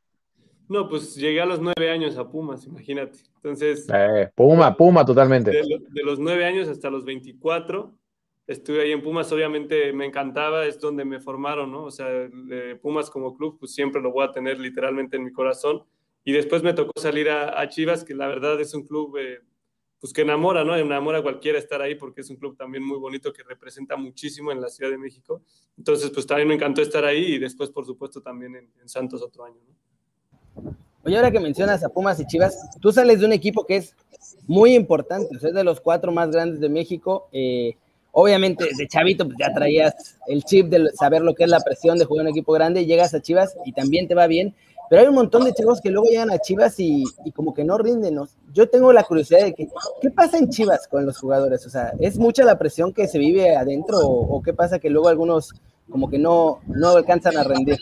No, 0.69 0.89
pues 0.89 1.15
llegué 1.15 1.41
a 1.41 1.47
los 1.47 1.61
nueve 1.61 1.91
años 1.91 2.17
a 2.17 2.29
Pumas, 2.29 2.67
imagínate. 2.67 3.19
Entonces. 3.37 3.87
Eh, 3.93 4.31
Puma, 4.35 4.75
Puma, 4.77 5.05
totalmente. 5.05 5.51
De, 5.51 6.03
los 6.03 6.19
nueve 6.19 6.45
años 6.47 6.69
hasta 6.69 6.89
los 6.91 7.05
24, 7.05 7.95
estuve 8.47 8.83
ahí 8.83 8.93
en 8.93 9.03
Pumas, 9.03 9.31
obviamente 9.33 9.93
me 9.93 10.07
encantaba, 10.07 10.65
es 10.65 10.81
donde 10.81 11.05
me 11.05 11.21
formaron, 11.21 11.71
¿no? 11.71 11.85
O 11.85 11.91
sea, 11.91 12.09
Pumas 12.81 13.11
como 13.11 13.37
club, 13.37 13.59
pues 13.59 13.75
siempre 13.75 14.01
lo 14.01 14.11
voy 14.11 14.25
a 14.25 14.33
tener 14.33 14.59
literalmente 14.59 15.17
en 15.17 15.25
mi 15.25 15.33
corazón. 15.33 15.85
Y 16.25 16.33
después 16.33 16.63
me 16.63 16.73
tocó 16.73 16.93
salir 16.99 17.29
a, 17.29 17.69
Chivas, 17.69 18.03
que 18.03 18.15
la 18.15 18.27
verdad 18.27 18.59
es 18.59 18.73
un 18.73 18.87
club, 18.87 19.19
eh, 19.19 19.41
pues 20.05 20.13
que 20.13 20.21
enamora, 20.21 20.65
¿no? 20.65 20.77
Enamora 20.77 21.21
a 21.21 21.23
cualquiera 21.23 21.59
estar 21.59 21.81
ahí 21.81 21.95
porque 21.95 22.21
es 22.21 22.29
un 22.29 22.37
club 22.37 22.59
también 22.59 22.85
muy 22.85 22.99
bonito 22.99 23.33
que 23.33 23.43
representa 23.43 23.97
muchísimo 23.97 24.53
en 24.53 24.61
la 24.61 24.69
Ciudad 24.69 24.91
de 24.91 24.99
México. 24.99 25.41
Entonces, 25.79 26.11
pues 26.11 26.27
también 26.27 26.47
me 26.47 26.57
encantó 26.57 26.83
estar 26.83 27.07
ahí 27.07 27.25
y 27.25 27.39
después, 27.39 27.71
por 27.71 27.87
supuesto, 27.87 28.21
también 28.21 28.55
en, 28.55 28.87
Santos 28.87 29.23
otro 29.23 29.47
año, 29.47 29.57
¿no? 29.67 30.77
Oye, 31.05 31.17
ahora 31.17 31.31
que 31.31 31.41
mencionas 31.41 31.83
a 31.85 31.89
Pumas 31.89 32.21
y 32.21 32.27
Chivas, 32.27 32.79
tú 32.83 32.93
sales 32.93 33.21
de 33.21 33.25
un 33.25 33.33
equipo 33.33 33.65
que 33.65 33.77
es 33.77 33.97
muy 34.47 34.75
importante, 34.75 35.37
es 35.37 35.41
de 35.41 35.65
los 35.65 35.81
cuatro 35.81 36.13
más 36.13 36.31
grandes 36.31 36.61
de 36.61 36.69
México. 36.69 37.31
Eh, 37.33 37.75
obviamente, 38.13 38.69
de 38.77 38.87
chavito 38.87 39.25
pues, 39.25 39.39
ya 39.41 39.55
traías 39.55 40.19
el 40.27 40.45
chip 40.45 40.67
de 40.67 40.91
saber 40.93 41.23
lo 41.23 41.35
que 41.35 41.45
es 41.45 41.49
la 41.49 41.61
presión 41.61 41.97
de 41.97 42.05
jugar 42.05 42.27
en 42.27 42.27
un 42.27 42.37
equipo 42.37 42.53
grande, 42.53 42.83
y 42.83 42.85
llegas 42.85 43.15
a 43.15 43.23
Chivas 43.23 43.57
y 43.65 43.73
también 43.73 44.07
te 44.07 44.15
va 44.15 44.27
bien, 44.27 44.55
pero 44.89 45.03
hay 45.03 45.09
un 45.09 45.15
montón 45.15 45.45
de 45.45 45.53
chavos 45.53 45.81
que 45.81 45.91
luego 45.91 46.09
llegan 46.09 46.31
a 46.31 46.39
Chivas 46.39 46.79
y, 46.79 47.05
como 47.35 47.55
que 47.55 47.65
no 47.65 47.79
rinden. 47.79 48.19
Yo 48.53 48.69
tengo 48.69 48.93
la 48.93 49.03
curiosidad 49.03 49.45
de 49.45 49.55
que, 49.55 49.69
¿qué 50.01 50.11
pasa 50.11 50.39
en 50.39 50.51
Chivas 50.51 50.87
con 50.89 51.07
los 51.07 51.19
jugadores? 51.19 51.67
O 51.67 51.71
sea, 51.71 51.93
¿es 51.99 52.19
mucha 52.19 52.45
la 52.45 52.59
presión 52.59 52.93
que 52.93 53.09
se 53.09 53.19
vive 53.19 53.57
adentro 53.57 53.99
o, 53.99 54.43
qué 54.43 54.53
pasa 54.53 54.79
que 54.79 54.91
luego 54.91 55.09
algunos 55.09 55.53
como 55.89 56.09
que 56.09 56.19
no, 56.19 56.61
no 56.67 56.91
alcanzan 56.91 57.37
a 57.37 57.45
rendir? 57.45 57.79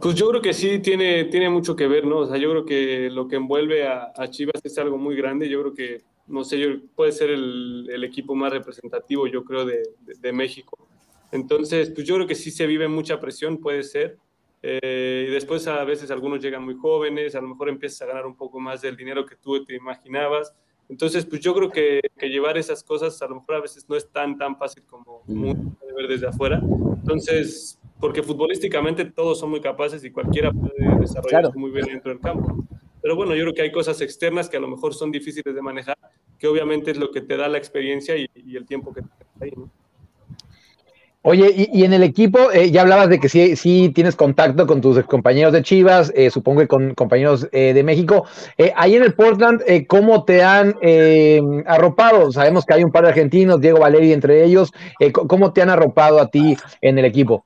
Pues 0.00 0.14
yo 0.14 0.28
creo 0.30 0.40
que 0.40 0.54
sí 0.54 0.78
tiene, 0.78 1.24
tiene 1.24 1.50
mucho 1.50 1.76
que 1.76 1.86
ver, 1.86 2.06
¿no? 2.06 2.20
O 2.20 2.26
sea, 2.26 2.38
yo 2.38 2.50
creo 2.50 2.64
que 2.64 3.10
lo 3.10 3.28
que 3.28 3.36
envuelve 3.36 3.86
a, 3.86 4.12
Chivas 4.30 4.60
es 4.64 4.78
algo 4.78 4.96
muy 4.96 5.14
grande. 5.14 5.48
Yo 5.48 5.60
creo 5.60 5.74
que, 5.74 6.02
no 6.26 6.42
sé, 6.42 6.58
yo, 6.58 6.68
puede 6.94 7.12
ser 7.12 7.30
el, 7.30 7.86
el 7.90 8.02
equipo 8.02 8.34
más 8.34 8.50
representativo, 8.50 9.26
yo 9.26 9.44
creo, 9.44 9.66
de, 9.66 9.82
de, 10.00 10.32
México. 10.32 10.88
Entonces, 11.32 11.90
pues 11.90 12.06
yo 12.06 12.14
creo 12.14 12.26
que 12.26 12.34
sí 12.34 12.50
se 12.50 12.66
vive 12.66 12.88
mucha 12.88 13.20
presión, 13.20 13.58
puede 13.58 13.82
ser. 13.82 14.16
Eh, 14.62 15.26
y 15.28 15.32
después 15.32 15.66
a 15.66 15.84
veces 15.84 16.10
algunos 16.10 16.40
llegan 16.40 16.64
muy 16.64 16.74
jóvenes, 16.74 17.34
a 17.34 17.40
lo 17.40 17.48
mejor 17.48 17.68
empiezas 17.68 18.02
a 18.02 18.06
ganar 18.06 18.26
un 18.26 18.36
poco 18.36 18.60
más 18.60 18.82
del 18.82 18.96
dinero 18.96 19.24
que 19.24 19.36
tú 19.36 19.64
te 19.64 19.74
imaginabas. 19.74 20.54
Entonces, 20.88 21.24
pues 21.24 21.40
yo 21.40 21.54
creo 21.54 21.70
que, 21.70 22.00
que 22.18 22.28
llevar 22.28 22.58
esas 22.58 22.82
cosas 22.82 23.20
a 23.22 23.28
lo 23.28 23.36
mejor 23.36 23.54
a 23.54 23.60
veces 23.60 23.88
no 23.88 23.96
es 23.96 24.10
tan, 24.10 24.36
tan 24.36 24.58
fácil 24.58 24.82
como 24.84 25.22
uno 25.26 25.76
puede 25.78 25.94
ver 25.94 26.08
desde 26.08 26.26
afuera. 26.26 26.60
Entonces, 26.60 27.78
porque 28.00 28.22
futbolísticamente 28.22 29.04
todos 29.04 29.38
son 29.38 29.50
muy 29.50 29.60
capaces 29.60 30.02
y 30.04 30.10
cualquiera 30.10 30.52
puede 30.52 30.98
desarrollarse 31.00 31.56
muy 31.56 31.70
bien 31.70 31.86
dentro 31.86 32.10
del 32.10 32.20
campo. 32.20 32.64
Pero 33.02 33.16
bueno, 33.16 33.34
yo 33.34 33.44
creo 33.44 33.54
que 33.54 33.62
hay 33.62 33.72
cosas 33.72 34.00
externas 34.00 34.48
que 34.48 34.56
a 34.56 34.60
lo 34.60 34.68
mejor 34.68 34.94
son 34.94 35.10
difíciles 35.10 35.54
de 35.54 35.62
manejar, 35.62 35.96
que 36.38 36.46
obviamente 36.46 36.90
es 36.90 36.98
lo 36.98 37.10
que 37.10 37.20
te 37.20 37.36
da 37.36 37.48
la 37.48 37.58
experiencia 37.58 38.16
y, 38.16 38.28
el 38.56 38.66
tiempo 38.66 38.92
que 38.92 39.02
tienes 39.02 39.26
ahí, 39.40 39.52
¿no? 39.56 39.70
Oye, 41.22 41.68
y, 41.70 41.84
en 41.84 41.92
el 41.92 42.02
equipo, 42.02 42.50
eh, 42.50 42.70
ya 42.70 42.80
hablabas 42.80 43.10
de 43.10 43.20
que 43.20 43.28
sí, 43.28 43.92
tienes 43.94 44.16
contacto 44.16 44.66
con 44.66 44.80
tus 44.80 45.02
compañeros 45.04 45.52
de 45.52 45.62
Chivas, 45.62 46.10
eh, 46.16 46.30
supongo 46.30 46.60
que 46.60 46.68
con 46.68 46.94
compañeros 46.94 47.46
eh, 47.52 47.74
de 47.74 47.82
México. 47.82 48.26
ahí 48.74 48.96
en 48.96 49.02
el 49.02 49.12
Portland, 49.12 49.62
¿cómo 49.86 50.24
te 50.24 50.42
han 50.42 50.74
arropado? 51.66 52.32
Sabemos 52.32 52.64
que 52.64 52.74
hay 52.74 52.84
un 52.84 52.90
par 52.90 53.02
de 53.02 53.10
argentinos, 53.10 53.60
Diego 53.60 53.80
Valeri 53.80 54.12
entre 54.12 54.44
ellos. 54.44 54.72
¿Cómo 55.12 55.52
te 55.52 55.60
han 55.60 55.68
arropado 55.68 56.20
a 56.20 56.30
ti 56.30 56.56
en 56.80 56.98
el 56.98 57.04
equipo? 57.04 57.44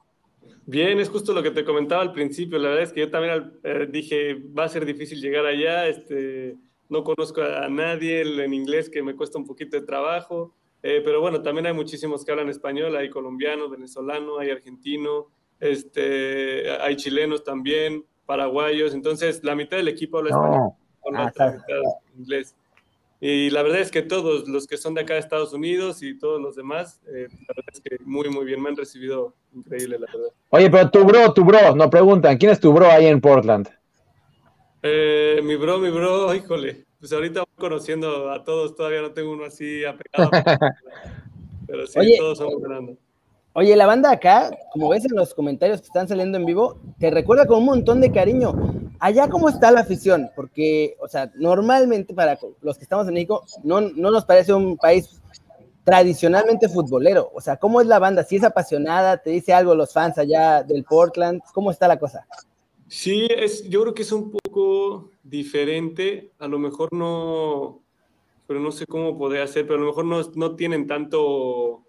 Bien, 0.66 0.98
es 0.98 1.10
justo 1.10 1.34
lo 1.34 1.42
que 1.42 1.50
te 1.50 1.64
comentaba 1.64 2.00
al 2.00 2.12
principio. 2.12 2.58
La 2.58 2.68
verdad 2.68 2.84
es 2.84 2.92
que 2.92 3.00
yo 3.00 3.10
también 3.10 3.52
eh, 3.64 3.86
dije, 3.90 4.34
va 4.58 4.64
a 4.64 4.68
ser 4.68 4.86
difícil 4.86 5.20
llegar 5.20 5.44
allá. 5.44 5.86
Este, 5.86 6.56
no 6.88 7.04
conozco 7.04 7.42
a 7.42 7.68
nadie 7.68 8.22
en 8.22 8.54
inglés 8.54 8.88
que 8.88 9.02
me 9.02 9.14
cuesta 9.14 9.38
un 9.38 9.46
poquito 9.46 9.78
de 9.78 9.86
trabajo. 9.86 10.54
Eh, 10.86 11.00
pero 11.02 11.22
bueno, 11.22 11.40
también 11.40 11.64
hay 11.64 11.72
muchísimos 11.72 12.26
que 12.26 12.30
hablan 12.30 12.50
español, 12.50 12.94
hay 12.94 13.08
colombiano, 13.08 13.70
venezolano, 13.70 14.38
hay 14.38 14.50
argentino, 14.50 15.28
este, 15.58 16.70
hay 16.78 16.94
chilenos 16.96 17.42
también, 17.42 18.04
paraguayos, 18.26 18.92
entonces 18.92 19.42
la 19.42 19.54
mitad 19.54 19.78
del 19.78 19.88
equipo 19.88 20.18
habla 20.18 20.30
español, 20.32 20.72
la 21.10 21.32
ah, 21.38 21.52
inglés. 22.18 22.54
Y 23.18 23.48
la 23.48 23.62
verdad 23.62 23.80
es 23.80 23.90
que 23.90 24.02
todos 24.02 24.46
los 24.46 24.66
que 24.66 24.76
son 24.76 24.92
de 24.92 25.00
acá 25.00 25.14
de 25.14 25.20
Estados 25.20 25.54
Unidos 25.54 26.02
y 26.02 26.18
todos 26.18 26.38
los 26.38 26.54
demás, 26.54 27.00
eh, 27.06 27.28
la 27.30 27.54
verdad 27.56 27.72
es 27.72 27.80
que 27.80 27.96
muy, 28.04 28.28
muy 28.28 28.44
bien, 28.44 28.60
me 28.60 28.68
han 28.68 28.76
recibido 28.76 29.34
increíble, 29.54 29.98
la 29.98 30.06
verdad. 30.12 30.32
Oye, 30.50 30.68
pero 30.68 30.90
tu 30.90 31.02
bro, 31.04 31.32
tu 31.32 31.44
bro, 31.46 31.74
nos 31.74 31.88
preguntan, 31.88 32.36
¿quién 32.36 32.52
es 32.52 32.60
tu 32.60 32.74
bro 32.74 32.90
ahí 32.90 33.06
en 33.06 33.22
Portland? 33.22 33.70
Eh, 34.82 35.40
mi 35.42 35.56
bro, 35.56 35.78
mi 35.78 35.88
bro, 35.88 36.34
híjole, 36.34 36.84
pues 37.00 37.10
ahorita 37.10 37.43
conociendo 37.56 38.30
a 38.30 38.44
todos, 38.44 38.74
todavía 38.74 39.02
no 39.02 39.12
tengo 39.12 39.32
uno 39.32 39.44
así 39.44 39.84
apegado. 39.84 40.30
pero 41.66 41.86
sí, 41.86 42.16
todos 42.18 42.38
son 42.38 42.60
grandes. 42.60 42.98
Oye, 43.56 43.76
la 43.76 43.86
banda 43.86 44.10
acá, 44.10 44.50
como 44.72 44.88
ves 44.88 45.04
en 45.04 45.14
los 45.14 45.32
comentarios 45.32 45.80
que 45.80 45.86
están 45.86 46.08
saliendo 46.08 46.38
en 46.38 46.44
vivo, 46.44 46.80
te 46.98 47.10
recuerda 47.10 47.46
con 47.46 47.58
un 47.58 47.66
montón 47.66 48.00
de 48.00 48.10
cariño. 48.10 48.52
Allá, 48.98 49.28
¿cómo 49.28 49.48
está 49.48 49.70
la 49.70 49.80
afición? 49.80 50.28
Porque, 50.34 50.96
o 51.00 51.06
sea, 51.06 51.30
normalmente 51.36 52.14
para 52.14 52.36
los 52.62 52.76
que 52.76 52.82
estamos 52.82 53.06
en 53.06 53.14
México, 53.14 53.44
no, 53.62 53.80
no 53.80 54.10
nos 54.10 54.24
parece 54.24 54.52
un 54.52 54.76
país 54.76 55.22
tradicionalmente 55.84 56.68
futbolero. 56.68 57.30
O 57.32 57.40
sea, 57.40 57.56
¿cómo 57.56 57.80
es 57.80 57.86
la 57.86 58.00
banda? 58.00 58.24
Si 58.24 58.36
es 58.36 58.42
apasionada, 58.42 59.18
te 59.18 59.30
dice 59.30 59.52
algo 59.52 59.76
los 59.76 59.92
fans 59.92 60.18
allá 60.18 60.64
del 60.64 60.82
Portland, 60.82 61.40
¿cómo 61.52 61.70
está 61.70 61.86
la 61.86 61.98
cosa? 61.98 62.26
Sí, 62.88 63.26
es, 63.30 63.68
yo 63.68 63.82
creo 63.82 63.94
que 63.94 64.02
es 64.02 64.12
un 64.12 64.30
poco 64.30 65.10
diferente. 65.22 66.32
A 66.38 66.48
lo 66.48 66.58
mejor 66.58 66.92
no, 66.92 67.82
pero 68.46 68.60
no 68.60 68.72
sé 68.72 68.86
cómo 68.86 69.18
podría 69.18 69.44
hacer, 69.44 69.66
pero 69.66 69.78
a 69.78 69.80
lo 69.82 69.88
mejor 69.88 70.04
no, 70.04 70.22
no 70.34 70.56
tienen 70.56 70.86
tanto 70.86 71.84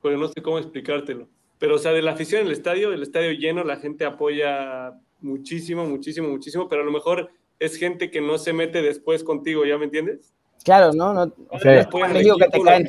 porque 0.00 0.16
no 0.16 0.28
sé 0.28 0.42
cómo 0.42 0.58
explicártelo. 0.58 1.28
Pero, 1.58 1.74
o 1.74 1.78
sea, 1.78 1.92
de 1.92 2.02
la 2.02 2.12
afición 2.12 2.42
en 2.42 2.46
el 2.46 2.52
estadio, 2.52 2.92
el 2.92 3.02
estadio 3.02 3.32
lleno, 3.32 3.64
la 3.64 3.76
gente 3.76 4.04
apoya 4.04 4.94
muchísimo, 5.20 5.84
muchísimo, 5.84 6.28
muchísimo, 6.28 6.68
pero 6.68 6.82
a 6.82 6.84
lo 6.84 6.92
mejor 6.92 7.30
es 7.58 7.76
gente 7.76 8.10
que 8.10 8.20
no 8.20 8.38
se 8.38 8.52
mete 8.52 8.80
después 8.80 9.24
contigo, 9.24 9.64
¿ya 9.64 9.76
me 9.76 9.86
entiendes? 9.86 10.32
Claro, 10.64 10.92
no, 10.92 11.12
no, 11.12 11.26
no 11.26 11.34
es 11.70 11.86
como 11.88 12.04
en 12.06 12.12
México 12.12 12.36
que 12.36 12.48
te 12.48 12.60
caen. 12.60 12.88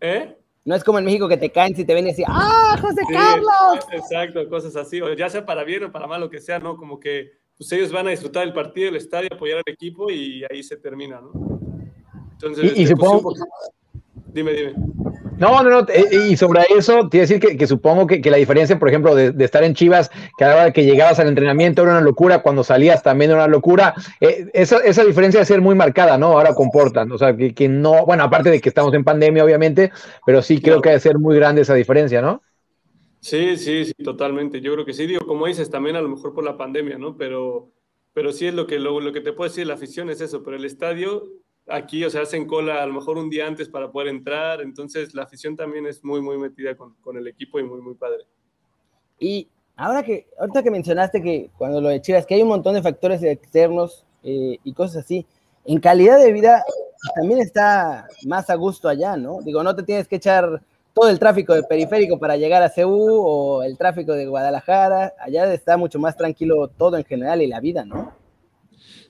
¿Eh? 0.00 0.36
No 0.64 0.74
es 0.74 0.82
como 0.82 0.98
en 0.98 1.04
México 1.04 1.28
que 1.28 1.36
te 1.36 1.50
caen 1.50 1.76
si 1.76 1.84
te 1.84 1.92
ven 1.92 2.06
y 2.06 2.10
decir, 2.10 2.24
¡ah, 2.28 2.76
José 2.80 3.02
Carlos! 3.10 3.86
Exacto, 3.92 4.48
cosas 4.48 4.74
así, 4.76 5.00
o 5.00 5.12
ya 5.12 5.28
sea 5.28 5.44
para 5.44 5.62
bien 5.62 5.84
o 5.84 5.92
para 5.92 6.06
mal, 6.06 6.20
lo 6.20 6.30
que 6.30 6.40
sea, 6.40 6.58
¿no? 6.58 6.76
Como 6.76 6.98
que 6.98 7.32
pues 7.56 7.70
ellos 7.72 7.92
van 7.92 8.06
a 8.06 8.10
disfrutar 8.10 8.44
el 8.44 8.52
partido, 8.52 8.88
el 8.88 8.96
estadio, 8.96 9.28
apoyar 9.32 9.58
al 9.58 9.72
equipo 9.72 10.10
y 10.10 10.44
ahí 10.50 10.62
se 10.62 10.76
termina, 10.76 11.20
¿no? 11.20 11.32
Entonces, 12.32 12.76
y, 12.76 12.82
este, 12.82 12.96
pues, 12.96 13.10
supongo... 13.10 13.34
Dime, 14.32 14.52
dime. 14.52 14.74
No, 15.36 15.62
no, 15.62 15.70
no, 15.70 15.86
eh, 15.88 16.28
y 16.30 16.36
sobre 16.36 16.62
eso, 16.76 17.08
te 17.08 17.16
iba 17.16 17.24
a 17.24 17.26
decir 17.26 17.40
que, 17.40 17.66
supongo 17.66 18.06
que, 18.06 18.20
la 18.30 18.36
diferencia, 18.36 18.78
por 18.78 18.88
ejemplo, 18.88 19.14
de, 19.14 19.32
estar 19.44 19.64
en 19.64 19.74
Chivas, 19.74 20.10
cada 20.38 20.64
vez 20.64 20.72
que 20.72 20.84
llegabas 20.84 21.18
al 21.18 21.28
entrenamiento 21.28 21.82
era 21.82 21.92
una 21.92 22.00
locura, 22.00 22.40
cuando 22.40 22.62
salías 22.62 23.02
también 23.02 23.32
era 23.32 23.40
una 23.40 23.48
locura, 23.48 23.94
eh, 24.20 24.46
esa, 24.52 24.78
esa 24.78 25.04
diferencia 25.04 25.40
de 25.40 25.46
ser 25.46 25.60
muy 25.60 25.74
marcada, 25.74 26.16
¿no? 26.18 26.26
Ahora 26.28 26.54
comportan, 26.54 27.10
o 27.10 27.18
sea, 27.18 27.36
que, 27.36 27.68
no, 27.68 28.06
bueno, 28.06 28.22
aparte 28.22 28.50
de 28.50 28.60
que 28.60 28.68
estamos 28.68 28.94
en 28.94 29.02
pandemia, 29.02 29.44
obviamente, 29.44 29.90
pero 30.24 30.40
sí 30.40 30.60
creo 30.60 30.80
que 30.80 30.90
debe 30.90 31.00
ser 31.00 31.18
muy 31.18 31.34
grande 31.34 31.62
esa 31.62 31.74
diferencia, 31.74 32.22
¿no? 32.22 32.42
Sí, 33.20 33.56
sí, 33.56 33.86
sí, 33.86 33.94
totalmente. 34.04 34.60
Yo 34.60 34.74
creo 34.74 34.84
que 34.84 34.92
sí, 34.92 35.06
digo, 35.06 35.26
como 35.26 35.46
dices, 35.46 35.70
también 35.70 35.96
a 35.96 36.02
lo 36.02 36.10
mejor 36.10 36.34
por 36.34 36.44
la 36.44 36.56
pandemia, 36.56 36.98
¿no? 36.98 37.16
Pero, 37.16 37.72
pero 38.12 38.32
sí 38.32 38.46
es 38.46 38.54
lo 38.54 38.66
que, 38.66 38.78
lo, 38.78 39.00
lo 39.00 39.12
que 39.12 39.20
te 39.20 39.32
puedo 39.32 39.48
decir, 39.48 39.66
la 39.66 39.74
afición 39.74 40.10
es 40.10 40.20
eso, 40.20 40.42
pero 40.42 40.56
el 40.56 40.64
estadio 40.64 41.24
aquí, 41.66 42.04
o 42.04 42.10
sea, 42.10 42.22
hacen 42.22 42.46
cola 42.46 42.82
a 42.82 42.86
lo 42.86 42.94
mejor 42.94 43.18
un 43.18 43.30
día 43.30 43.46
antes 43.46 43.68
para 43.68 43.90
poder 43.90 44.08
entrar, 44.08 44.60
entonces 44.60 45.14
la 45.14 45.22
afición 45.22 45.56
también 45.56 45.86
es 45.86 46.04
muy, 46.04 46.20
muy 46.20 46.38
metida 46.38 46.76
con, 46.76 46.94
con 47.02 47.16
el 47.16 47.26
equipo 47.26 47.58
y 47.58 47.64
muy, 47.64 47.80
muy 47.80 47.94
padre. 47.94 48.24
Y 49.18 49.48
ahora 49.76 50.02
que, 50.02 50.26
ahorita 50.38 50.62
que 50.62 50.70
mencionaste 50.70 51.22
que 51.22 51.50
cuando 51.56 51.80
lo 51.80 51.88
de 51.88 52.00
Chivas, 52.00 52.26
que 52.26 52.34
hay 52.34 52.42
un 52.42 52.48
montón 52.48 52.74
de 52.74 52.82
factores 52.82 53.22
externos 53.22 54.04
eh, 54.22 54.58
y 54.62 54.72
cosas 54.72 55.04
así, 55.04 55.26
en 55.64 55.80
calidad 55.80 56.18
de 56.18 56.32
vida 56.32 56.62
también 57.14 57.40
está 57.40 58.08
más 58.26 58.50
a 58.50 58.54
gusto 58.54 58.88
allá, 58.88 59.16
¿no? 59.16 59.40
Digo, 59.42 59.62
no 59.62 59.74
te 59.74 59.82
tienes 59.82 60.08
que 60.08 60.16
echar 60.16 60.62
todo 60.94 61.10
el 61.10 61.18
tráfico 61.18 61.54
de 61.54 61.62
periférico 61.64 62.18
para 62.18 62.36
llegar 62.36 62.62
a 62.62 62.68
CEU 62.68 62.90
o 62.90 63.62
el 63.62 63.76
tráfico 63.76 64.12
de 64.12 64.26
Guadalajara, 64.26 65.14
allá 65.18 65.52
está 65.52 65.76
mucho 65.76 65.98
más 65.98 66.16
tranquilo 66.16 66.68
todo 66.68 66.96
en 66.96 67.04
general 67.04 67.42
y 67.42 67.46
la 67.46 67.60
vida, 67.60 67.84
¿no? 67.84 68.23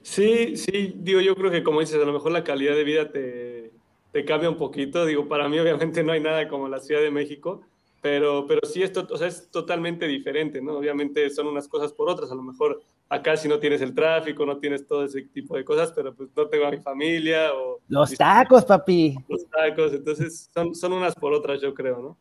Sí, 0.04 0.58
sí, 0.58 0.92
digo, 0.98 1.20
yo 1.22 1.34
creo 1.34 1.50
que 1.50 1.62
como 1.62 1.80
dices, 1.80 1.96
a 1.96 2.04
lo 2.04 2.12
mejor 2.12 2.30
la 2.30 2.44
calidad 2.44 2.74
de 2.74 2.84
vida 2.84 3.10
te, 3.10 3.72
te 4.12 4.24
cambia 4.26 4.50
un 4.50 4.58
poquito. 4.58 5.06
Digo, 5.06 5.26
para 5.26 5.48
mí 5.48 5.58
obviamente 5.58 6.04
no 6.04 6.12
hay 6.12 6.20
nada 6.20 6.46
como 6.46 6.68
la 6.68 6.78
Ciudad 6.78 7.00
de 7.00 7.10
México, 7.10 7.62
pero, 8.02 8.46
pero 8.46 8.60
sí 8.64 8.82
esto, 8.82 9.08
o 9.10 9.16
sea, 9.16 9.28
es 9.28 9.50
totalmente 9.50 10.06
diferente, 10.06 10.60
¿no? 10.60 10.76
Obviamente 10.76 11.30
son 11.30 11.46
unas 11.46 11.66
cosas 11.68 11.94
por 11.94 12.10
otras. 12.10 12.30
A 12.30 12.34
lo 12.34 12.42
mejor 12.42 12.82
acá 13.08 13.34
si 13.38 13.48
no 13.48 13.58
tienes 13.58 13.80
el 13.80 13.94
tráfico, 13.94 14.44
no 14.44 14.58
tienes 14.58 14.86
todo 14.86 15.06
ese 15.06 15.22
tipo 15.22 15.56
de 15.56 15.64
cosas, 15.64 15.90
pero 15.92 16.14
pues 16.14 16.28
no 16.36 16.48
tengo 16.48 16.66
a 16.66 16.70
mi 16.70 16.80
familia 16.82 17.54
o... 17.54 17.80
Los 17.88 18.14
tacos, 18.14 18.66
papi. 18.66 19.16
Los 19.26 19.48
tacos, 19.48 19.94
entonces 19.94 20.50
son, 20.52 20.74
son 20.74 20.92
unas 20.92 21.14
por 21.14 21.32
otras, 21.32 21.62
yo 21.62 21.72
creo, 21.72 22.02
¿no? 22.02 22.18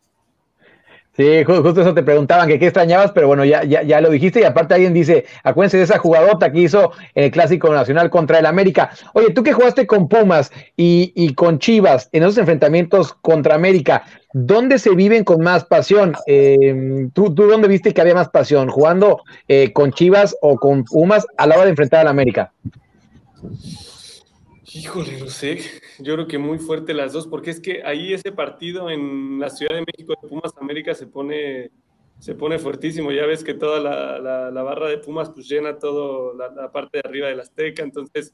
Sí, 1.15 1.43
justo 1.43 1.82
eso 1.82 1.93
te 1.93 2.01
preguntaban 2.01 2.48
que 2.48 2.58
qué 2.58 2.65
extrañabas, 2.65 3.12
pero 3.12 3.27
bueno, 3.27 3.46
ya, 3.46 3.63
ya, 3.63 3.84
ya 3.84 4.01
lo 4.01 4.10
dijiste 4.10 4.39
y 4.39 4.46
aparte 4.46 4.74
alguien 4.74 4.96
dice, 4.96 5.25
acuérdense 5.43 5.77
de 5.77 5.84
esa 5.84 6.00
jugadota 6.00 6.51
que 6.51 6.62
hizo 6.62 6.91
en 7.13 7.25
el 7.25 7.32
Clásico 7.32 7.72
Nacional 7.72 8.10
contra 8.10 8.39
el 8.39 8.48
América. 8.48 8.89
Oye, 9.13 9.29
tú 9.29 9.43
que 9.43 9.53
jugaste 9.53 9.86
con 9.86 10.08
Pumas 10.08 10.51
y, 10.75 11.36
con 11.36 11.60
Chivas 11.60 12.10
en 12.13 12.24
esos 12.24 12.39
enfrentamientos 12.39 13.13
contra 13.22 13.53
América, 13.53 14.05
¿dónde 14.34 14.79
se 14.79 14.96
viven 14.96 15.24
con 15.24 15.41
más 15.41 15.65
pasión? 15.65 16.15
Em, 16.25 17.12
¿tú, 17.12 17.32
¿tú, 17.36 17.43
dónde 17.43 17.67
viste 17.67 17.93
que 17.93 18.01
había 18.01 18.15
más 18.15 18.29
pasión? 18.29 18.70
¿Jugando 18.70 19.22
eh, 19.48 19.72
con 19.72 19.91
Chivas 19.91 20.36
o 20.41 20.55
con 20.55 20.84
Pumas 20.84 21.27
a 21.38 21.46
la 21.46 21.55
hora 21.55 21.65
de 21.65 21.72
enfrentar 21.72 22.00
al 22.00 22.08
América? 22.08 22.51
Híjole, 24.74 25.20
no 25.20 25.27
sé. 25.27 25.60
Yo 26.00 26.15
creo 26.15 26.27
que 26.27 26.39
muy 26.39 26.58
fuerte 26.58 26.94
las 26.94 27.13
dos, 27.13 27.27
porque 27.27 27.51
es 27.51 27.60
que 27.60 27.84
ahí 27.84 28.13
ese 28.13 28.32
partido 28.32 28.89
en 28.89 29.39
la 29.39 29.50
Ciudad 29.50 29.75
de 29.75 29.86
México 29.86 30.15
de 30.20 30.27
Pumas 30.27 30.51
América 30.60 30.96
se 30.96 31.06
pone, 31.06 31.70
se 32.20 32.34
pone 32.34 32.58
fuertísimo. 32.58 33.12
Ya 33.12 33.27
ves 33.27 33.44
que 33.44 33.53
toda 33.53 33.80
la, 33.80 34.50
la, 34.50 34.63
barra 34.63 34.88
de 34.89 34.98
Pumas 34.98 35.30
pues 35.30 35.48
llena 35.48 35.77
toda 35.77 36.50
la, 36.50 36.72
parte 36.72 36.98
de 36.98 37.08
arriba 37.08 37.27
de 37.27 37.36
la 37.36 37.44
Azteca. 37.44 37.84
Entonces, 37.84 38.34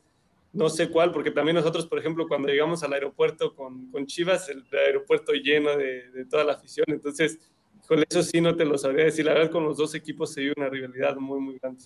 no 0.53 0.69
sé 0.69 0.89
cuál, 0.89 1.11
porque 1.11 1.31
también 1.31 1.55
nosotros, 1.55 1.85
por 1.85 1.99
ejemplo, 1.99 2.25
cuando 2.27 2.47
llegamos 2.47 2.83
al 2.83 2.93
aeropuerto 2.93 3.53
con, 3.53 3.91
con 3.91 4.05
Chivas, 4.05 4.47
el 4.49 4.63
aeropuerto 4.71 5.33
lleno 5.33 5.75
de, 5.75 6.25
toda 6.29 6.45
la 6.45 6.53
afición. 6.53 6.85
Entonces, 6.87 7.37
con 7.85 8.01
eso 8.09 8.23
sí 8.23 8.39
no 8.39 8.55
te 8.55 8.63
lo 8.63 8.77
sabría 8.77 9.05
decir. 9.05 9.25
La 9.25 9.33
verdad, 9.33 9.51
con 9.51 9.65
los 9.65 9.75
dos 9.75 9.93
equipos 9.93 10.33
se 10.33 10.41
vive 10.41 10.53
una 10.55 10.69
rivalidad 10.69 11.17
muy, 11.17 11.41
muy 11.41 11.59
grande. 11.59 11.83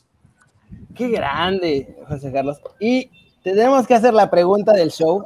Qué 0.95 1.10
grande, 1.10 1.95
José 2.07 2.31
Carlos. 2.31 2.60
Y 2.79 3.10
tenemos 3.43 3.85
que 3.85 3.93
hacer 3.93 4.13
la 4.13 4.29
pregunta 4.29 4.73
del 4.73 4.89
show. 4.89 5.23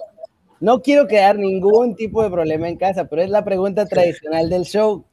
No 0.60 0.82
quiero 0.82 1.08
crear 1.08 1.38
ningún 1.38 1.96
tipo 1.96 2.24
de 2.24 2.32
problema 2.32 2.68
en 2.68 2.78
casa, 2.78 3.06
pero 3.06 3.22
es 3.22 3.30
la 3.30 3.46
pregunta 3.46 3.86
tradicional 3.86 4.50
del 4.50 4.64
show. 4.64 5.06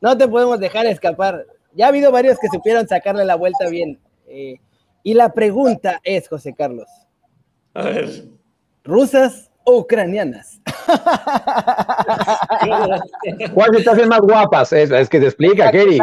No 0.00 0.18
te 0.18 0.28
podemos 0.28 0.58
dejar 0.60 0.86
escapar. 0.86 1.46
Ya 1.72 1.86
ha 1.86 1.88
habido 1.88 2.12
varios 2.12 2.38
que 2.38 2.48
supieron 2.48 2.86
sacarle 2.88 3.24
la 3.24 3.36
vuelta 3.36 3.68
bien. 3.68 3.98
Eh, 4.26 4.56
y 5.02 5.14
la 5.14 5.32
pregunta 5.32 6.00
es, 6.02 6.28
José 6.28 6.52
Carlos. 6.54 6.88
A 7.74 7.84
ver. 7.84 8.24
¿Rusas 8.82 9.50
o 9.64 9.78
ucranianas? 9.78 10.60
¿Cuál 13.54 13.82
se 13.82 13.96
te 13.96 14.06
más 14.06 14.20
guapas? 14.20 14.72
Es, 14.72 14.90
es 14.90 15.08
que 15.08 15.20
te 15.20 15.26
explica, 15.26 15.70
Kerry. 15.70 15.98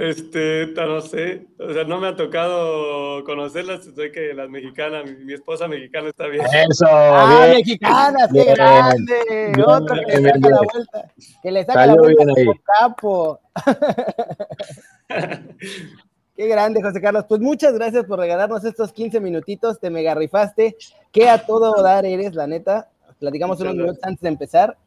Este, 0.00 0.66
no 0.76 1.02
sé, 1.02 1.46
o 1.58 1.74
sea, 1.74 1.84
no 1.84 2.00
me 2.00 2.08
ha 2.08 2.16
tocado 2.16 3.22
conocerlas, 3.22 3.84
sé 3.84 4.10
que 4.10 4.32
las 4.32 4.48
mexicanas, 4.48 5.04
mi, 5.04 5.34
esposa 5.34 5.68
mexicana 5.68 6.08
está 6.08 6.26
bien. 6.26 6.42
Eso, 6.70 6.86
ah, 6.88 7.48
mexicana, 7.50 8.26
qué 8.32 8.44
grande, 8.44 9.52
otro 9.62 9.96
que 10.06 10.20
le 10.22 10.32
saca 10.32 10.48
la 10.48 10.62
vuelta, 10.72 11.12
que 11.42 11.50
le 11.50 11.64
saca 11.66 11.86
la 11.86 11.94
vuelta 11.96 12.24
por 12.46 12.62
capo. 12.62 13.40
Qué 16.34 16.48
grande, 16.48 16.80
José 16.80 17.02
Carlos. 17.02 17.26
Pues 17.28 17.42
muchas 17.42 17.74
gracias 17.74 18.06
por 18.06 18.18
regalarnos 18.18 18.64
estos 18.64 18.94
15 18.94 19.20
minutitos, 19.20 19.78
te 19.78 19.90
mega 19.90 20.14
rifaste, 20.14 20.78
que 21.12 21.28
a 21.28 21.44
todo 21.44 21.82
dar 21.82 22.06
eres, 22.06 22.34
la 22.34 22.46
neta. 22.46 22.88
Platicamos 23.18 23.60
unos 23.60 23.74
minutos 23.74 23.98
antes 24.02 24.22
de 24.22 24.28
empezar 24.30 24.78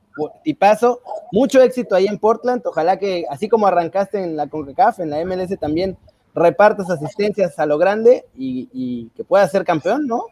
y 0.44 0.54
paso, 0.54 1.02
mucho 1.32 1.62
éxito 1.62 1.96
ahí 1.96 2.08
en 2.08 2.20
Portland. 2.20 2.62
Ojalá 2.66 2.98
que, 2.98 3.26
así 3.30 3.50
como 3.50 3.68
arrancaste 3.68 4.24
en 4.24 4.36
la 4.36 4.48
CONCACAF, 4.48 5.00
en 5.00 5.10
la 5.10 5.24
MLS 5.26 5.58
también 5.60 5.98
repartas 6.36 6.90
asistencias 6.90 7.60
a 7.60 7.66
lo 7.66 7.78
grande 7.78 8.26
y, 8.36 9.10
que 9.16 9.24
puedas 9.24 9.52
ser 9.52 9.64
campeón, 9.64 10.08
¿no? 10.08 10.26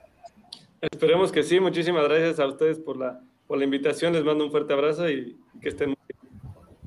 Esperemos 0.81 1.31
que 1.31 1.43
sí. 1.43 1.59
Muchísimas 1.59 2.03
gracias 2.05 2.39
a 2.39 2.47
ustedes 2.47 2.79
por 2.79 2.97
la, 2.97 3.19
por 3.47 3.57
la 3.57 3.65
invitación. 3.65 4.13
Les 4.13 4.23
mando 4.23 4.43
un 4.43 4.51
fuerte 4.51 4.73
abrazo 4.73 5.09
y 5.09 5.37
que 5.61 5.69
estén 5.69 5.89
muy 5.89 5.97
bien. 6.07 6.21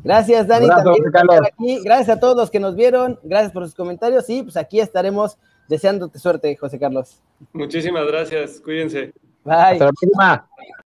Gracias, 0.02 0.46
Dani. 0.46 0.68
aquí. 0.68 1.80
Gracias 1.82 2.16
a 2.16 2.20
todos 2.20 2.36
los 2.36 2.50
que 2.50 2.60
nos 2.60 2.74
vieron. 2.74 3.18
Gracias 3.22 3.52
por 3.52 3.64
sus 3.64 3.74
comentarios. 3.74 4.28
Y 4.28 4.42
pues 4.42 4.56
aquí 4.56 4.80
estaremos 4.80 5.38
deseándote 5.68 6.18
suerte, 6.18 6.56
José 6.56 6.78
Carlos. 6.78 7.22
Muchísimas 7.52 8.06
gracias. 8.06 8.60
Cuídense. 8.60 9.14
Bye. 9.44 9.54
Hasta 9.54 9.84
la 9.84 9.92
próxima. 9.92 10.48